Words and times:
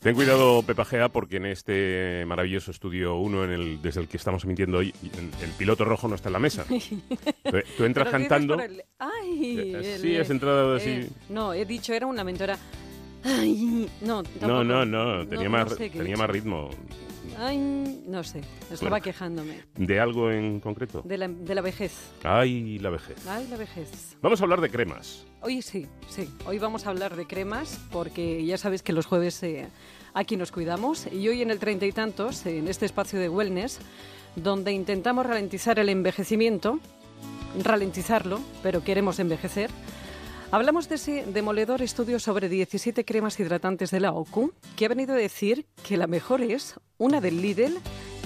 Ten 0.00 0.14
cuidado, 0.14 0.62
Pepa 0.62 0.84
Gea, 0.84 1.08
porque 1.08 1.38
en 1.38 1.46
este 1.46 2.24
maravilloso 2.24 2.70
estudio 2.70 3.16
1 3.16 3.44
en 3.44 3.50
el, 3.50 3.82
desde 3.82 4.00
el 4.00 4.06
que 4.06 4.16
estamos 4.16 4.44
emitiendo 4.44 4.78
hoy, 4.78 4.94
el, 5.42 5.50
piloto 5.58 5.84
rojo 5.84 6.06
no 6.06 6.14
está 6.14 6.28
en 6.28 6.34
la 6.34 6.38
mesa. 6.38 6.64
Tú, 7.76 7.84
entras 7.84 8.08
cantando. 8.08 8.56
Ay, 8.98 9.72
eh, 9.74 9.98
sí, 10.00 10.16
has 10.16 10.30
entrado 10.30 10.76
así. 10.76 10.90
Eh, 10.90 11.08
no, 11.30 11.52
he 11.52 11.64
dicho, 11.64 11.92
era 11.92 12.06
una 12.06 12.22
mentora. 12.22 12.56
Ay, 13.24 13.88
no, 14.02 14.22
no, 14.40 14.62
no, 14.62 14.84
no, 14.84 15.26
tenía, 15.26 15.48
más, 15.48 15.76
tenía 15.76 16.16
más 16.16 16.30
ritmo. 16.30 16.70
Ay, 17.40 17.56
no 18.06 18.24
sé, 18.24 18.40
estaba 18.72 19.00
quejándome. 19.00 19.62
¿De 19.76 20.00
algo 20.00 20.30
en 20.30 20.58
concreto? 20.58 21.02
De 21.04 21.16
la, 21.16 21.28
de 21.28 21.54
la 21.54 21.60
vejez. 21.60 21.92
Ay, 22.24 22.80
la 22.80 22.90
vejez. 22.90 23.16
Ay, 23.28 23.46
la 23.48 23.56
vejez. 23.56 24.16
Vamos 24.20 24.40
a 24.40 24.44
hablar 24.44 24.60
de 24.60 24.68
cremas. 24.70 25.24
Hoy 25.40 25.62
sí, 25.62 25.86
sí. 26.08 26.28
Hoy 26.46 26.58
vamos 26.58 26.86
a 26.86 26.90
hablar 26.90 27.14
de 27.14 27.26
cremas 27.28 27.78
porque 27.92 28.44
ya 28.44 28.58
sabes 28.58 28.82
que 28.82 28.92
los 28.92 29.06
jueves 29.06 29.40
eh, 29.44 29.68
aquí 30.14 30.36
nos 30.36 30.50
cuidamos 30.50 31.06
y 31.12 31.28
hoy 31.28 31.42
en 31.42 31.52
el 31.52 31.60
treinta 31.60 31.86
y 31.86 31.92
tantos, 31.92 32.44
en 32.44 32.66
este 32.66 32.86
espacio 32.86 33.20
de 33.20 33.28
wellness, 33.28 33.78
donde 34.34 34.72
intentamos 34.72 35.24
ralentizar 35.24 35.78
el 35.78 35.90
envejecimiento, 35.90 36.80
ralentizarlo, 37.62 38.40
pero 38.64 38.82
queremos 38.82 39.20
envejecer, 39.20 39.70
Hablamos 40.50 40.88
de 40.88 40.94
ese 40.94 41.26
demoledor 41.26 41.82
estudio 41.82 42.18
sobre 42.18 42.48
17 42.48 43.04
cremas 43.04 43.38
hidratantes 43.38 43.90
de 43.90 44.00
la 44.00 44.12
OCU, 44.12 44.54
que 44.78 44.86
ha 44.86 44.88
venido 44.88 45.12
a 45.12 45.18
decir 45.18 45.66
que 45.86 45.98
la 45.98 46.06
mejor 46.06 46.40
es 46.40 46.80
una 46.96 47.20
del 47.20 47.42
Lidl 47.42 47.76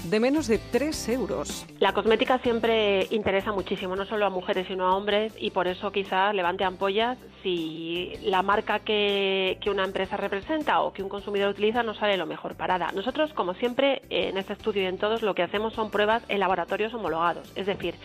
de 0.05 0.21
menos 0.21 0.47
de 0.47 0.59
3 0.59 1.09
euros. 1.09 1.67
La 1.81 1.93
cosmética 1.93 2.39
siempre 2.39 3.09
interesa 3.11 3.51
muchísimo, 3.51 3.97
no 3.97 4.07
solo 4.07 4.25
a 4.25 4.31
mujeres 4.31 4.69
sino 4.69 4.87
a 4.87 4.97
hombres, 4.97 5.33
y 5.37 5.51
por 5.51 5.67
eso 5.67 5.91
quizás 5.91 6.33
levante 6.33 6.63
ampollas 6.63 7.19
si 7.43 8.13
la 8.23 8.43
marca 8.43 8.79
que, 8.79 9.59
una 9.69 9.85
empresa 9.85 10.17
representa 10.17 10.81
o 10.81 10.93
que 10.93 11.03
un 11.03 11.09
consumidor 11.09 11.51
utiliza 11.51 11.83
no 11.83 11.95
sale 11.95 12.17
lo 12.17 12.27
mejor 12.27 12.55
parada. 12.55 12.93
Nosotros, 12.93 13.33
como 13.33 13.55
siempre, 13.55 14.03
en 14.11 14.37
este 14.37 14.53
estudio 14.53 14.83
y 14.83 14.87
en 14.87 14.99
todos, 14.99 15.23
lo 15.23 15.35
que 15.35 15.43
hacemos 15.43 15.75
son 15.75 15.91
pruebas 15.91 16.23
en 16.29 16.39
laboratorios 16.39 16.95
homologados, 16.95 17.51
es 17.57 17.67
decir, 17.67 17.97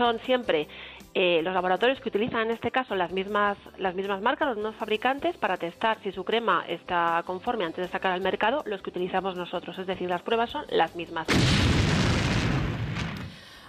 son 0.00 0.18
siempre 0.24 0.66
eh, 1.12 1.42
los 1.42 1.52
laboratorios 1.52 2.00
que 2.00 2.08
utilizan 2.08 2.46
en 2.46 2.52
este 2.52 2.70
caso 2.70 2.94
las 2.94 3.12
mismas, 3.12 3.58
las 3.76 3.94
mismas 3.94 4.22
marcas, 4.22 4.48
los 4.48 4.56
mismos 4.56 4.76
fabricantes, 4.76 5.36
para 5.36 5.58
testar 5.58 5.98
si 6.02 6.10
su 6.10 6.24
crema 6.24 6.64
está 6.66 7.22
conforme 7.26 7.66
antes 7.66 7.84
de 7.84 7.92
sacar 7.92 8.12
al 8.12 8.22
mercado, 8.22 8.62
los 8.64 8.80
que 8.80 8.88
utilizamos 8.88 9.36
nosotros. 9.36 9.78
Es 9.78 9.86
decir, 9.86 10.08
las 10.08 10.22
pruebas 10.22 10.48
son 10.48 10.64
las 10.70 10.96
mismas. 10.96 11.26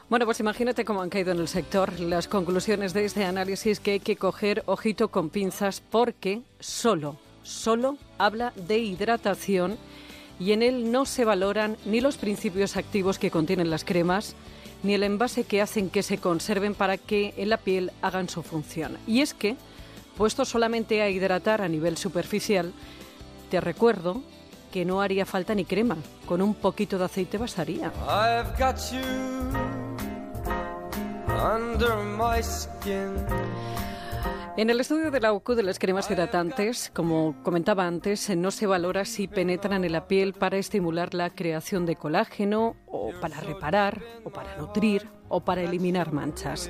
Bueno, 0.08 0.26
pues 0.26 0.40
imagínate 0.40 0.86
cómo 0.86 1.02
han 1.02 1.10
caído 1.10 1.34
en 1.34 1.40
el 1.40 1.50
sector 1.50 2.00
las 2.00 2.30
conclusiones 2.30 2.94
de 2.94 3.04
este 3.04 3.26
análisis 3.26 3.82
que 3.82 3.92
hay 3.92 4.00
que 4.00 4.16
coger 4.16 4.64
ojito 4.68 5.10
con 5.10 5.30
pinzas 5.30 5.82
porque 5.82 6.44
solo, 6.62 7.18
solo 7.44 7.98
habla 8.18 8.54
de 8.56 8.78
hidratación 8.78 9.78
y 10.40 10.54
en 10.54 10.64
él 10.64 10.94
no 10.94 11.06
se 11.06 11.26
valoran 11.26 11.76
ni 11.84 12.00
los 12.00 12.16
principios 12.16 12.78
activos 12.78 13.20
que 13.20 13.32
contienen 13.32 13.70
las 13.70 13.84
cremas, 13.84 14.36
ni 14.84 14.94
el 14.94 15.04
envase 15.04 15.44
que 15.44 15.62
hacen 15.62 15.90
que 15.90 16.04
se 16.04 16.18
conserven 16.18 16.76
para 16.76 16.98
que 16.98 17.34
en 17.38 17.50
la 17.50 17.58
piel 17.58 17.92
hagan 18.02 18.30
su 18.30 18.44
función. 18.44 18.98
Y 19.08 19.22
es 19.22 19.34
que, 19.34 19.56
puesto 20.18 20.46
solamente 20.46 21.02
a 21.02 21.10
hidratar 21.10 21.62
a 21.62 21.68
nivel 21.68 21.98
superficial, 21.98 22.74
te 23.50 23.62
recuerdo 23.62 24.22
que 24.72 24.86
no 24.86 25.02
haría 25.02 25.26
falta 25.26 25.54
ni 25.54 25.66
crema, 25.66 25.98
con 26.26 26.42
un 26.42 26.56
poquito 26.56 26.98
de 26.98 27.06
aceite 27.06 27.38
bastaría. 27.38 27.92
En 34.62 34.70
el 34.70 34.80
estudio 34.80 35.10
de 35.10 35.20
la 35.20 35.34
OCU 35.34 35.56
de 35.56 35.64
las 35.64 35.80
cremas 35.80 36.12
hidratantes, 36.12 36.92
como 36.94 37.36
comentaba 37.42 37.88
antes, 37.88 38.30
no 38.38 38.52
se 38.52 38.68
valora 38.68 39.06
si 39.06 39.28
penetran 39.28 39.84
en 39.84 39.92
la 39.92 40.06
piel 40.08 40.34
para 40.34 40.58
estimular 40.58 41.16
la 41.16 41.32
creación 41.32 41.88
de 41.88 41.96
colágeno 41.96 42.76
o 42.86 43.10
para 43.20 43.40
reparar 43.40 44.04
o 44.24 44.30
para 44.30 44.56
nutrir 44.58 45.10
o 45.32 45.40
para 45.40 45.62
eliminar 45.62 46.12
manchas. 46.12 46.70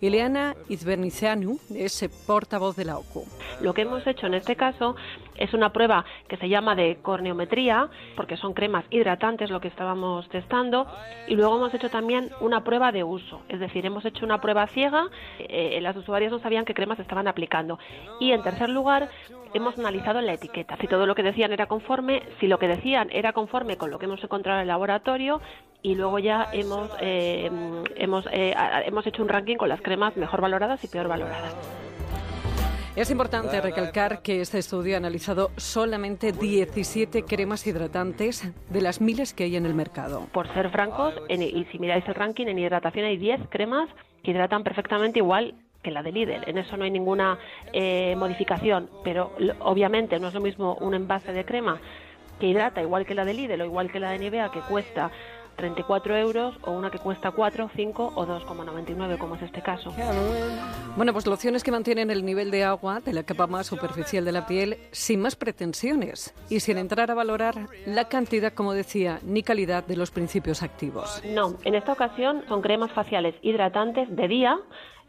Ileana 0.00 0.54
Izbernicianu 0.68 1.58
es 1.74 2.08
portavoz 2.26 2.76
de 2.76 2.84
la 2.84 2.98
OCU. 2.98 3.24
Lo 3.60 3.74
que 3.74 3.82
hemos 3.82 4.06
hecho 4.06 4.26
en 4.26 4.34
este 4.34 4.54
caso 4.54 4.94
es 5.36 5.54
una 5.54 5.72
prueba 5.72 6.04
que 6.28 6.36
se 6.36 6.48
llama 6.48 6.74
de 6.74 6.98
corneometría, 7.02 7.88
porque 8.16 8.36
son 8.36 8.54
cremas 8.54 8.84
hidratantes 8.90 9.50
lo 9.50 9.60
que 9.60 9.68
estábamos 9.68 10.28
testando, 10.28 10.86
y 11.26 11.34
luego 11.34 11.56
hemos 11.56 11.74
hecho 11.74 11.90
también 11.90 12.30
una 12.40 12.64
prueba 12.64 12.92
de 12.92 13.04
uso, 13.04 13.42
es 13.48 13.60
decir, 13.60 13.86
hemos 13.86 14.04
hecho 14.04 14.24
una 14.24 14.40
prueba 14.40 14.66
ciega, 14.68 15.08
eh, 15.38 15.78
las 15.80 15.96
usuarias 15.96 16.32
no 16.32 16.38
sabían 16.40 16.64
qué 16.64 16.74
cremas 16.74 16.98
estaban 16.98 17.28
aplicando. 17.28 17.78
Y 18.20 18.32
en 18.32 18.42
tercer 18.42 18.68
lugar, 18.68 19.08
hemos 19.54 19.78
analizado 19.78 20.20
la 20.20 20.34
etiqueta, 20.34 20.76
si 20.80 20.86
todo 20.86 21.06
lo 21.06 21.14
que 21.14 21.22
decían 21.22 21.52
era 21.52 21.66
conforme, 21.66 22.22
si 22.40 22.46
lo 22.46 22.58
que 22.58 22.68
decían 22.68 23.08
era 23.12 23.32
conforme 23.32 23.76
con 23.76 23.90
lo 23.90 23.98
que 23.98 24.06
hemos 24.06 24.22
encontrado 24.22 24.58
en 24.58 24.62
el 24.62 24.68
laboratorio, 24.68 25.40
y 25.82 25.94
luego 25.94 26.18
ya 26.18 26.48
hemos, 26.52 26.90
eh, 27.00 27.50
hemos, 27.96 28.26
eh, 28.32 28.54
hemos 28.84 29.06
hecho 29.06 29.22
un 29.22 29.28
ranking 29.28 29.56
con 29.56 29.68
las 29.68 29.80
cremas 29.80 30.16
mejor 30.16 30.40
valoradas 30.40 30.82
y 30.84 30.88
peor 30.88 31.08
valoradas. 31.08 31.54
Es 32.96 33.12
importante 33.12 33.60
recalcar 33.60 34.22
que 34.22 34.40
este 34.40 34.58
estudio 34.58 34.96
ha 34.96 34.98
analizado 34.98 35.52
solamente 35.56 36.32
17 36.32 37.22
cremas 37.22 37.64
hidratantes 37.64 38.52
de 38.68 38.80
las 38.80 39.00
miles 39.00 39.34
que 39.34 39.44
hay 39.44 39.54
en 39.54 39.66
el 39.66 39.74
mercado. 39.74 40.26
Por 40.32 40.52
ser 40.52 40.68
francos, 40.70 41.14
y 41.28 41.64
si 41.70 41.78
miráis 41.78 42.04
el 42.08 42.16
ranking, 42.16 42.46
en 42.48 42.58
hidratación 42.58 43.04
hay 43.04 43.16
10 43.16 43.42
cremas 43.50 43.88
que 44.24 44.32
hidratan 44.32 44.64
perfectamente 44.64 45.20
igual 45.20 45.54
que 45.80 45.92
la 45.92 46.02
de 46.02 46.10
Lidl. 46.10 46.42
En 46.48 46.58
eso 46.58 46.76
no 46.76 46.82
hay 46.82 46.90
ninguna 46.90 47.38
eh, 47.72 48.16
modificación, 48.16 48.90
pero 49.04 49.32
obviamente 49.60 50.18
no 50.18 50.26
es 50.26 50.34
lo 50.34 50.40
mismo 50.40 50.74
un 50.80 50.94
envase 50.94 51.32
de 51.32 51.44
crema 51.44 51.80
que 52.40 52.46
hidrata 52.46 52.82
igual 52.82 53.06
que 53.06 53.14
la 53.14 53.24
de 53.24 53.34
Lidl 53.34 53.60
o 53.60 53.64
igual 53.64 53.90
que 53.90 54.00
la 54.00 54.10
de 54.10 54.18
Nivea 54.18 54.50
que 54.50 54.60
cuesta 54.60 55.10
34 55.58 56.16
euros 56.16 56.54
o 56.62 56.70
una 56.70 56.90
que 56.90 56.98
cuesta 56.98 57.32
4, 57.32 57.70
5 57.74 58.12
o 58.14 58.26
2,99 58.26 59.18
como 59.18 59.34
es 59.34 59.42
este 59.42 59.60
caso. 59.60 59.92
Bueno, 60.96 61.12
pues 61.12 61.26
lociones 61.26 61.62
que 61.62 61.70
mantienen 61.70 62.10
el 62.10 62.24
nivel 62.24 62.50
de 62.50 62.64
agua 62.64 63.00
de 63.00 63.12
la 63.12 63.24
capa 63.24 63.46
más 63.46 63.66
superficial 63.66 64.24
de 64.24 64.32
la 64.32 64.46
piel 64.46 64.78
sin 64.92 65.20
más 65.20 65.36
pretensiones 65.36 66.32
y 66.48 66.60
sin 66.60 66.78
entrar 66.78 67.10
a 67.10 67.14
valorar 67.14 67.68
la 67.84 68.08
cantidad, 68.08 68.52
como 68.54 68.72
decía, 68.72 69.18
ni 69.22 69.42
calidad 69.42 69.84
de 69.84 69.96
los 69.96 70.10
principios 70.10 70.62
activos. 70.62 71.22
No, 71.24 71.54
en 71.64 71.74
esta 71.74 71.92
ocasión 71.92 72.44
son 72.48 72.62
cremas 72.62 72.92
faciales 72.92 73.34
hidratantes 73.42 74.14
de 74.14 74.28
día 74.28 74.58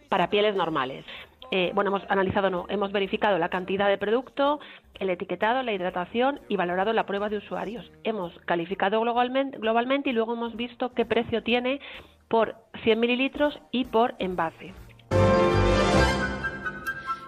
para 0.09 0.29
pieles 0.31 0.55
normales. 0.55 1.05
Eh, 1.51 1.71
bueno, 1.73 1.89
hemos 1.89 2.03
analizado, 2.09 2.49
no, 2.49 2.65
hemos 2.69 2.91
verificado 2.91 3.37
la 3.37 3.49
cantidad 3.49 3.87
de 3.87 3.97
producto, 3.97 4.59
el 4.99 5.09
etiquetado, 5.09 5.63
la 5.63 5.73
hidratación 5.73 6.39
y 6.47 6.55
valorado 6.55 6.93
la 6.93 7.05
prueba 7.05 7.29
de 7.29 7.37
usuarios. 7.37 7.91
Hemos 8.03 8.37
calificado 8.45 8.99
globalmente, 9.01 9.57
globalmente 9.57 10.11
y 10.11 10.13
luego 10.13 10.33
hemos 10.33 10.55
visto 10.55 10.93
qué 10.93 11.05
precio 11.05 11.43
tiene 11.43 11.79
por 12.27 12.55
100 12.83 12.99
mililitros 12.99 13.59
y 13.71 13.85
por 13.85 14.15
envase. 14.19 14.73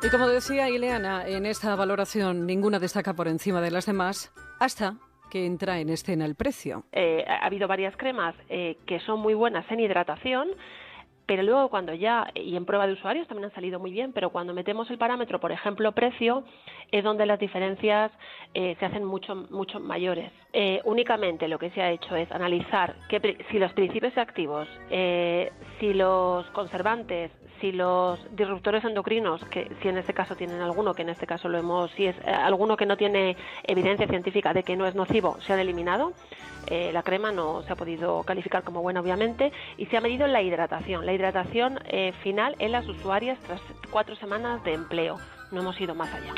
Y 0.04 0.10
como 0.10 0.28
decía 0.28 0.70
Ileana, 0.70 1.28
en 1.28 1.46
esta 1.46 1.76
valoración 1.76 2.48
ninguna 2.48 2.80
destaca 2.80 3.14
por 3.14 3.28
encima 3.28 3.62
de 3.62 3.70
las 3.70 3.86
demás 3.86 4.32
hasta 4.60 4.96
que 5.30 5.46
entra 5.46 5.80
en 5.80 5.90
escena 5.90 6.26
el 6.26 6.36
precio. 6.36 6.84
Eh, 6.92 7.24
ha 7.28 7.46
habido 7.46 7.68
varias 7.68 7.96
cremas 7.98 8.36
eh, 8.50 8.78
que 8.86 9.00
son 9.00 9.20
muy 9.20 9.34
buenas 9.34 9.66
en 9.72 9.80
hidratación, 9.80 10.50
pero 11.32 11.44
luego 11.44 11.70
cuando 11.70 11.94
ya, 11.94 12.30
y 12.36 12.58
en 12.58 12.66
prueba 12.66 12.86
de 12.86 12.92
usuarios 12.92 13.26
también 13.26 13.46
han 13.46 13.56
salido 13.56 13.80
muy 13.80 13.92
bien, 13.92 14.12
pero 14.12 14.32
cuando 14.32 14.54
metemos 14.54 14.92
el 14.92 14.98
parámetro, 14.98 15.40
por 15.40 15.54
ejemplo, 15.54 15.94
precio, 15.94 16.44
es 16.92 17.06
donde 17.06 17.26
las 17.26 17.40
diferencias 17.40 18.12
eh, 18.54 18.76
se 18.78 18.86
hacen 18.86 19.06
mucho, 19.06 19.48
mucho 19.50 19.80
mayores. 19.80 20.30
Eh, 20.52 20.82
únicamente 20.84 21.48
lo 21.48 21.58
que 21.58 21.70
se 21.70 21.82
ha 21.82 21.90
hecho 21.90 22.18
es 22.18 22.30
analizar 22.34 22.98
si 23.50 23.60
los 23.60 23.72
principios 23.72 24.18
activos, 24.18 24.68
eh, 24.90 25.54
si 25.80 25.94
los 25.94 26.46
conservantes, 26.48 27.32
si 27.62 27.72
los 27.72 28.20
disruptores 28.36 28.84
endocrinos, 28.84 29.46
que 29.46 29.72
si 29.82 29.88
en 29.88 29.98
este 29.98 30.14
caso 30.14 30.36
tienen 30.36 30.60
alguno, 30.60 30.94
que 30.94 31.04
en 31.04 31.10
este 31.10 31.26
caso 31.26 31.48
lo 31.48 31.58
hemos, 31.58 31.92
si 31.92 32.08
es 32.08 32.16
alguno 32.26 32.76
que 32.76 32.86
no 32.86 32.98
tiene 32.98 33.38
evidencia 33.64 34.08
científica 34.08 34.54
de 34.54 34.64
que 34.64 34.76
no 34.76 34.86
es 34.86 34.96
nocivo, 34.96 35.38
se 35.42 35.54
han 35.54 35.60
eliminado, 35.60 36.14
la 36.70 37.04
crema 37.04 37.32
no 37.32 37.62
se 37.64 37.72
ha 37.72 37.76
podido 37.76 38.24
calificar 38.24 38.64
como 38.64 38.82
buena, 38.82 39.00
obviamente, 39.00 39.52
y 39.78 39.86
se 39.86 39.98
ha 39.98 40.02
medido 40.02 40.28
la 40.28 40.42
hidratación. 40.42 41.06
La 41.06 41.14
hidratación 41.14 41.80
final 42.24 42.56
en 42.60 42.72
las 42.72 42.88
usuarias 42.88 43.40
tras 43.40 43.62
cuatro 43.92 44.16
semanas 44.16 44.64
de 44.64 44.74
empleo. 44.74 45.18
No 45.52 45.62
hemos 45.62 45.80
ido 45.80 45.94
más 45.96 46.14
allá. 46.14 46.34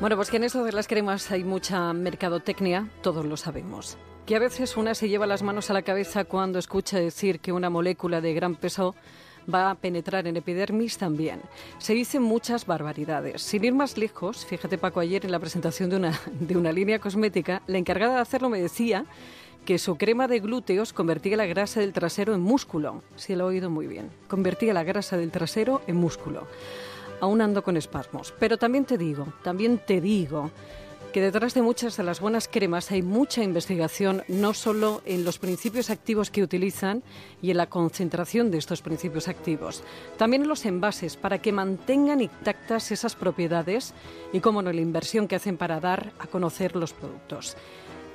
Bueno, 0.00 0.16
pues 0.16 0.30
que 0.30 0.38
en 0.38 0.44
esto 0.44 0.64
de 0.64 0.72
las 0.72 0.88
cremas 0.88 1.30
hay 1.30 1.44
mucha 1.44 1.92
mercadotecnia, 1.92 2.88
todos 3.02 3.26
lo 3.26 3.36
sabemos. 3.36 3.98
Que 4.26 4.36
a 4.36 4.38
veces 4.38 4.76
una 4.76 4.94
se 4.94 5.08
lleva 5.08 5.26
las 5.26 5.42
manos 5.42 5.70
a 5.70 5.74
la 5.74 5.82
cabeza 5.82 6.24
cuando 6.24 6.58
escucha 6.58 6.98
decir 6.98 7.40
que 7.40 7.52
una 7.52 7.70
molécula 7.70 8.20
de 8.20 8.32
gran 8.32 8.54
peso 8.54 8.94
va 9.52 9.70
a 9.70 9.74
penetrar 9.74 10.26
en 10.26 10.36
epidermis 10.36 10.98
también. 10.98 11.40
Se 11.78 11.94
dicen 11.94 12.22
muchas 12.22 12.66
barbaridades. 12.66 13.42
Sin 13.42 13.64
ir 13.64 13.74
más 13.74 13.96
lejos, 13.96 14.46
fíjate 14.46 14.78
Paco, 14.78 15.00
ayer 15.00 15.24
en 15.24 15.32
la 15.32 15.40
presentación 15.40 15.90
de 15.90 15.96
una, 15.96 16.20
de 16.40 16.56
una 16.56 16.72
línea 16.72 17.00
cosmética, 17.00 17.62
la 17.66 17.78
encargada 17.78 18.14
de 18.16 18.20
hacerlo 18.20 18.48
me 18.48 18.60
decía 18.62 19.04
que 19.64 19.78
su 19.78 19.96
crema 19.96 20.28
de 20.28 20.40
glúteos 20.40 20.92
convertía 20.92 21.36
la 21.36 21.46
grasa 21.46 21.80
del 21.80 21.92
trasero 21.92 22.34
en 22.34 22.40
músculo. 22.40 23.02
Sí, 23.16 23.34
lo 23.34 23.44
he 23.44 23.48
oído 23.48 23.68
muy 23.68 23.86
bien. 23.86 24.10
Convertía 24.28 24.72
la 24.72 24.84
grasa 24.84 25.16
del 25.16 25.30
trasero 25.30 25.82
en 25.86 25.96
músculo 25.96 26.46
aún 27.20 27.40
ando 27.40 27.62
con 27.62 27.76
espasmos. 27.76 28.34
Pero 28.38 28.56
también 28.56 28.84
te 28.84 28.98
digo, 28.98 29.26
también 29.42 29.78
te 29.78 30.00
digo 30.00 30.50
que 31.12 31.20
detrás 31.20 31.54
de 31.54 31.62
muchas 31.62 31.96
de 31.96 32.04
las 32.04 32.20
buenas 32.20 32.48
cremas 32.48 32.90
hay 32.90 33.02
mucha 33.02 33.42
investigación, 33.42 34.22
no 34.28 34.54
solo 34.54 35.02
en 35.04 35.24
los 35.24 35.38
principios 35.38 35.90
activos 35.90 36.30
que 36.30 36.42
utilizan 36.42 37.02
y 37.42 37.50
en 37.50 37.56
la 37.56 37.68
concentración 37.68 38.50
de 38.50 38.58
estos 38.58 38.80
principios 38.82 39.28
activos, 39.28 39.82
también 40.16 40.42
en 40.42 40.48
los 40.48 40.64
envases 40.66 41.16
para 41.16 41.38
que 41.38 41.52
mantengan 41.52 42.20
intactas 42.20 42.92
esas 42.92 43.16
propiedades 43.16 43.92
y, 44.32 44.40
como 44.40 44.62
no, 44.62 44.72
la 44.72 44.80
inversión 44.80 45.26
que 45.26 45.36
hacen 45.36 45.56
para 45.56 45.80
dar 45.80 46.12
a 46.18 46.26
conocer 46.26 46.76
los 46.76 46.92
productos. 46.92 47.56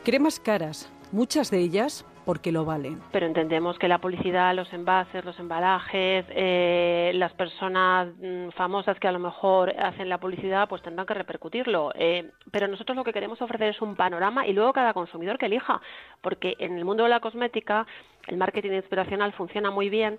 Cremas 0.03 0.39
caras, 0.39 0.88
muchas 1.12 1.51
de 1.51 1.59
ellas 1.59 2.06
porque 2.25 2.51
lo 2.51 2.66
valen. 2.66 3.01
Pero 3.12 3.25
entendemos 3.25 3.77
que 3.77 3.88
la 3.88 4.00
publicidad, 4.00 4.56
los 4.56 4.72
envases, 4.74 5.24
los 5.24 5.39
embalajes, 5.39 6.25
eh, 6.30 7.12
las 7.16 7.33
personas 7.33 8.10
mm, 8.19 8.50
famosas 8.50 9.00
que 9.00 9.07
a 9.07 9.12
lo 9.12 9.19
mejor 9.19 9.74
hacen 9.80 10.10
la 10.10 10.19
publicidad, 10.19 10.68
pues 10.68 10.81
tendrán 10.81 11.06
que 11.06 11.13
repercutirlo. 11.13 11.92
Eh, 11.95 12.31
pero 12.51 12.68
nosotros 12.68 12.95
lo 12.95 13.04
que 13.04 13.13
queremos 13.13 13.42
ofrecer 13.42 13.69
es 13.69 13.81
un 13.81 13.95
panorama 13.95 14.48
y 14.48 14.54
luego 14.54 14.74
cada 14.74 14.94
consumidor 14.94 15.38
que 15.38 15.45
elija, 15.45 15.81
porque 16.22 16.56
en 16.60 16.77
el 16.77 16.86
mundo 16.86 17.04
de 17.04 17.10
la 17.10 17.19
cosmética 17.19 17.86
el 18.28 18.38
marketing 18.38 18.71
inspiracional 18.71 19.33
funciona 19.33 19.69
muy 19.69 19.89
bien 19.89 20.18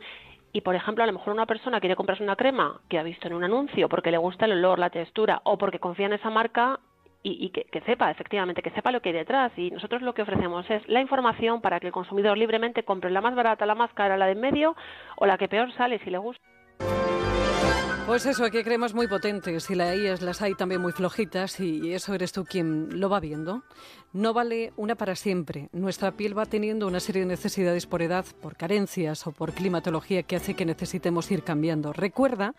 y 0.52 0.62
por 0.62 0.74
ejemplo 0.74 1.04
a 1.04 1.06
lo 1.06 1.12
mejor 1.12 1.34
una 1.34 1.44
persona 1.44 1.80
quiere 1.80 1.96
comprarse 1.96 2.22
una 2.22 2.36
crema 2.36 2.80
que 2.88 2.98
ha 2.98 3.02
visto 3.02 3.26
en 3.26 3.34
un 3.34 3.44
anuncio 3.44 3.88
porque 3.88 4.10
le 4.10 4.16
gusta 4.16 4.46
el 4.46 4.52
olor, 4.52 4.78
la 4.78 4.90
textura 4.90 5.42
o 5.44 5.58
porque 5.58 5.78
confía 5.78 6.06
en 6.06 6.14
esa 6.14 6.30
marca 6.30 6.80
y, 7.28 7.50
que, 7.50 7.80
sepa, 7.82 8.10
efectivamente, 8.10 8.62
que 8.62 8.70
sepa 8.70 8.92
lo 8.92 9.00
que 9.00 9.08
hay 9.08 9.14
detrás. 9.14 9.52
Y 9.56 9.70
nosotros 9.70 10.02
lo 10.02 10.14
que 10.14 10.22
ofrecemos 10.22 10.68
es 10.70 10.86
la 10.88 11.00
información 11.00 11.60
para 11.60 11.80
que 11.80 11.88
el 11.88 11.92
consumidor 11.92 12.38
libremente 12.38 12.84
compre 12.84 13.10
la 13.10 13.20
más 13.20 13.34
barata, 13.34 13.66
la 13.66 13.74
más 13.74 13.92
cara, 13.94 14.16
la 14.16 14.26
de 14.26 14.32
en 14.32 14.40
medio 14.40 14.76
o 15.16 15.26
la 15.26 15.38
que 15.38 15.48
peor 15.48 15.72
sale 15.72 15.98
si 16.04 16.10
le 16.10 16.18
gusta. 16.18 16.42
Pues 18.06 18.24
eso, 18.24 18.44
aquí 18.44 18.62
creemos 18.62 18.94
muy 18.94 19.08
potentes 19.08 19.68
y 19.68 19.74
las 19.74 20.22
las 20.22 20.40
hay 20.40 20.54
también 20.54 20.80
muy 20.80 20.92
flojitas 20.92 21.58
y 21.58 21.92
eso 21.92 22.14
eres 22.14 22.30
tú 22.30 22.44
quien 22.44 23.00
lo 23.00 23.08
va 23.08 23.18
viendo. 23.18 23.64
No 24.12 24.32
vale 24.32 24.72
una 24.76 24.94
para 24.94 25.16
siempre. 25.16 25.68
Nuestra 25.72 26.12
piel 26.12 26.38
va 26.38 26.46
teniendo 26.46 26.86
una 26.86 27.00
serie 27.00 27.22
de 27.22 27.26
necesidades 27.26 27.86
por 27.86 28.02
edad, 28.02 28.24
por 28.40 28.56
carencias 28.56 29.26
o 29.26 29.32
por 29.32 29.52
climatología 29.52 30.22
que 30.22 30.36
hace 30.36 30.54
que 30.54 30.64
necesitemos 30.64 31.28
ir 31.32 31.42
cambiando. 31.42 31.92
Recuerda 31.92 32.54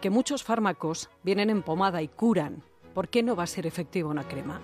que 0.00 0.10
muchos 0.10 0.42
fármacos 0.42 1.08
vienen 1.22 1.50
en 1.50 1.62
pomada 1.62 2.02
y 2.02 2.08
curan, 2.08 2.64
¿por 2.92 3.08
qué 3.08 3.22
no 3.22 3.36
va 3.36 3.44
a 3.44 3.46
ser 3.46 3.66
efectiva 3.66 4.08
una 4.08 4.26
crema? 4.26 4.60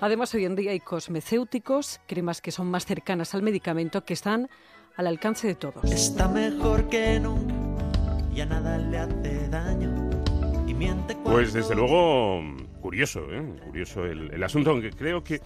Además, 0.00 0.34
hoy 0.34 0.44
en 0.44 0.56
día 0.56 0.70
hay 0.70 0.80
cosmecéuticos, 0.80 2.00
cremas 2.06 2.40
que 2.40 2.50
son 2.50 2.70
más 2.70 2.86
cercanas 2.86 3.34
al 3.34 3.42
medicamento, 3.42 4.04
que 4.04 4.14
están 4.14 4.48
al 4.96 5.06
alcance 5.06 5.46
de 5.46 5.54
todos. 5.54 5.84
Está 5.84 6.28
mejor 6.28 6.88
que 6.88 7.20
nunca, 7.20 7.54
ya 8.32 8.46
nada 8.46 8.78
le 8.78 8.98
hace 8.98 9.48
daño. 9.48 10.10
Y 10.66 10.74
miente 10.74 11.16
pues 11.24 11.52
desde 11.52 11.74
luego, 11.74 12.40
curioso, 12.80 13.20
¿eh? 13.30 13.60
curioso 13.64 14.04
el, 14.04 14.32
el 14.32 14.42
asunto, 14.42 14.70
aunque 14.70 14.90
creo 14.90 15.22
que 15.22 15.40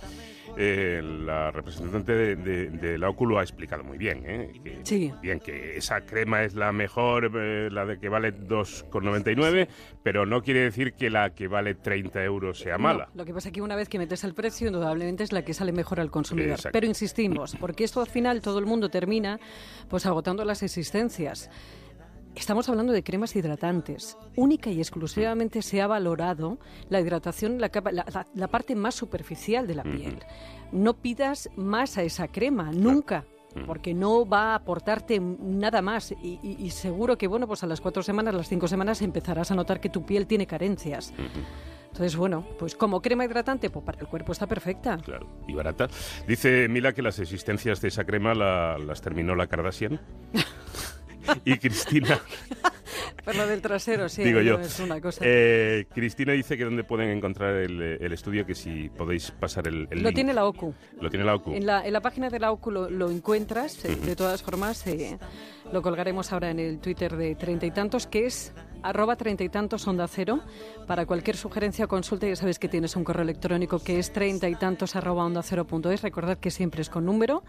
eh, 0.56 1.03
la 1.03 1.51
representante 1.51 2.37
de, 2.37 2.99
la 2.99 3.09
Óculo 3.09 3.39
ha 3.39 3.43
explicado 3.43 3.83
muy 3.83 3.99
bien, 3.99 4.23
¿eh? 4.25 4.81
sí. 4.85 5.12
Bien, 5.21 5.41
que 5.41 5.77
esa 5.77 6.03
crema 6.03 6.45
es 6.45 6.55
la 6.55 6.73
mejor, 6.73 7.31
eh, 7.35 7.69
la 7.71 7.85
de 7.85 7.99
que 7.99 8.09
vale 8.09 8.33
2,99, 8.35 9.69
pero 10.03 10.27
no 10.27 10.43
quiere 10.43 10.61
decir 10.61 10.95
que 10.95 11.11
la 11.11 11.31
que 11.31 11.49
vale 11.49 11.75
30 11.75 12.23
euros 12.25 12.59
sea 12.59 12.79
mala. 12.79 13.09
lo 13.15 13.25
que 13.25 13.35
pasa 13.35 13.49
es 13.49 13.55
que 13.55 13.62
una 13.62 13.77
vez 13.77 13.89
que 13.89 13.99
metes 13.99 14.25
el 14.25 14.35
precio, 14.35 14.69
indudablemente 14.69 15.25
es 15.25 15.33
la 15.33 15.43
que 15.43 15.55
sale 15.55 15.73
mejor 15.73 16.01
al 16.01 16.11
consumidor. 16.11 16.59
Pero 16.73 16.87
insistimos, 16.87 17.56
porque 17.59 17.85
esto 17.85 18.01
al 18.01 18.09
final 18.09 18.41
todo 18.41 18.59
el 18.59 18.67
mundo 18.67 18.89
termina 18.89 19.41
pues 19.89 20.06
agotando 20.06 20.45
las 20.45 20.62
existencias. 20.62 21.51
Estamos 22.34 22.69
hablando 22.69 22.92
de 22.92 23.02
cremas 23.02 23.36
hidratantes. 23.36 24.19
Única 24.36 24.70
y 24.70 24.78
exclusivamente 24.78 25.62
se 25.62 25.81
ha 25.81 25.86
valorado 25.86 26.58
la 26.88 27.00
hidratación, 27.00 27.60
la, 27.60 27.70
la, 28.34 28.48
parte 28.48 28.75
más 28.75 28.94
superficial 28.94 29.66
de 29.66 29.75
la 29.75 29.84
piel. 29.84 30.19
No 30.72 30.94
pidas 30.94 31.48
más 31.56 31.96
a 31.96 32.02
esa 32.02 32.28
crema, 32.28 32.72
nunca 32.72 33.25
porque 33.66 33.94
no 33.94 34.26
va 34.26 34.52
a 34.52 34.54
aportarte 34.56 35.20
nada 35.20 35.81
más 35.82 36.12
y, 36.22 36.70
seguro 36.70 37.16
que 37.16 37.28
bueno 37.28 37.46
pues 37.46 37.62
a 37.62 37.66
las 37.66 37.81
cuatro 37.81 38.02
semanas, 38.02 38.34
las 38.34 38.48
cinco 38.48 38.69
semanas 38.69 39.00
empezarás 39.02 39.50
a 39.50 39.54
notar 39.54 39.81
que 39.81 39.88
tu 39.88 40.04
piel 40.04 40.26
tiene 40.26 40.46
carencias. 40.46 41.12
Entonces, 41.86 42.16
bueno, 42.16 42.44
pues 42.58 42.75
como 42.75 43.00
crema 43.00 43.25
hidratante, 43.25 43.70
pues 43.70 43.84
para 43.84 44.00
el 44.00 44.08
cuerpo 44.08 44.32
está 44.32 44.48
perfecta. 44.48 44.98
Claro, 44.98 45.28
y 45.46 45.54
barata. 45.54 45.88
Dice 46.26 46.69
Mila 46.69 46.92
que 46.92 47.02
las 47.02 47.20
existencias 47.20 47.81
de 47.81 47.86
esa 47.86 48.04
crema 48.04 48.34
las 48.34 49.00
terminó 49.00 49.36
la 49.36 49.46
Kardashian. 49.46 50.00
y 51.44 51.59
Cristina. 51.59 52.21
Por 53.25 53.35
lo 53.37 53.47
del 53.47 53.62
trasero, 53.62 54.09
sí. 54.09 54.23
Digo 54.23 54.41
yo. 54.41 54.59
Es 54.59 54.79
una 54.81 55.00
cosa. 55.00 55.23
Eh, 55.25 55.87
Cristina 55.94 56.32
dice 56.32 56.56
que 56.56 56.65
dónde 56.65 56.85
pueden 56.85 57.09
encontrar 57.09 57.55
el, 57.56 58.12
estudio, 58.12 58.44
que 58.44 58.55
si 58.55 58.91
podéis 58.91 59.31
pasar 59.31 59.67
el, 59.67 59.88
Lo 59.91 60.12
tiene 60.12 60.35
la 60.35 60.44
OCU. 60.44 60.75
Lo 61.00 61.09
tiene 61.09 61.25
la 61.25 61.35
OCU. 61.35 61.53
En 61.53 61.67
la, 61.67 61.87
en 61.87 61.93
la 61.93 62.00
página 62.00 62.29
de 62.29 62.38
la 62.38 62.53
OCU 62.53 62.71
lo, 62.71 63.11
encuentras. 63.11 63.85
Eh, 63.85 63.97
de 63.97 64.15
todas 64.15 64.43
formas, 64.43 64.87
eh, 64.87 65.19
lo 65.73 65.81
colgaremos 65.81 66.32
ahora 66.32 66.50
en 66.50 66.61
el 66.61 66.79
Twitter 66.81 67.17
de 67.17 67.35
Treinta 67.35 67.67
y 67.67 67.70
Tantos, 67.70 68.06
que 68.06 68.27
es 68.27 68.53
arroba 68.82 69.17
treinta 69.17 69.43
y 69.43 69.49
tantos 69.49 69.88
onda 69.88 70.06
cero. 70.06 70.41
Para 70.87 71.06
cualquier 71.06 71.37
sugerencia 71.37 71.87
o 71.87 71.88
consulta, 71.88 72.29
ya 72.29 72.37
sabéis 72.37 72.59
que 72.59 72.69
tienes 72.69 72.94
un 72.97 73.05
correo 73.05 73.23
electrónico 73.23 73.82
que 73.82 73.99
es 73.99 74.12
treinta 74.12 74.49
y 74.49 74.55
tantos 74.55 74.94
arroba 74.94 75.25
onda 75.25 75.43
cero 75.43 75.67
punto 75.67 75.91
es. 75.91 76.03
Recordad 76.03 76.38
que 76.38 76.50
siempre 76.50 76.82
es 76.82 76.91
con 76.91 77.06
número 77.06 77.43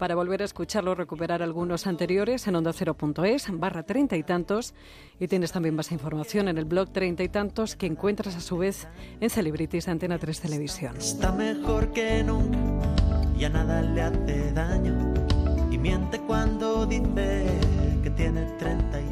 para 0.00 0.14
volver 0.14 0.40
a 0.40 0.46
escucharlo, 0.46 0.94
recuperar 0.94 1.42
algunos 1.42 1.86
anteriores 1.86 2.48
en 2.48 2.56
onda 2.56 2.70
ondacero.es 2.70 3.48
barra 3.52 3.82
treinta 3.82 4.16
y 4.16 4.22
tantos 4.22 4.72
y 5.20 5.28
tienes 5.28 5.52
también 5.52 5.76
más 5.76 5.92
información 5.92 6.48
en 6.48 6.56
el 6.56 6.64
blog 6.64 6.90
treinta 6.90 7.22
y 7.22 7.28
tantos 7.28 7.76
que 7.76 7.84
encuentras 7.84 8.34
a 8.34 8.40
su 8.40 8.56
vez 8.56 8.88
en 9.20 9.28
Celebrities 9.28 9.88
Antena 9.88 10.18
3 10.18 10.40
Televisión. 10.40 10.96
Está 10.96 11.32
mejor 11.32 11.92
que 11.92 12.24
nunca, 12.24 12.56
ya 13.36 13.50
nada 13.50 13.82
le 13.82 14.00
hace 14.00 14.52
daño 14.52 15.12
y 15.70 15.76
miente 15.76 16.18
cuando 16.20 16.86
dice 16.86 17.44
que 18.02 18.08
tiene 18.08 18.46
treinta 18.58 19.02
y 19.02 19.09